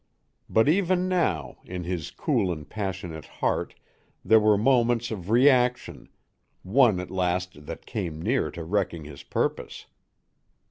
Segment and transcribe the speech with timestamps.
[0.49, 3.75] But even now, in his cool and passionate heart
[4.25, 6.09] there were moments of reaction,
[6.63, 9.85] one at last that came near to wrecking his purpose.